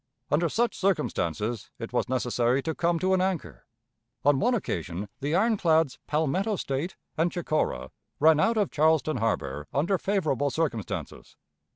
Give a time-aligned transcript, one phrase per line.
[0.31, 3.67] Under such circumstances it was necessary to come to an anchor.
[4.25, 9.99] On one occasion the ironclads Palmetto State and Chicora ran out of Charleston Harbor under
[9.99, 11.35] favorable circumstances.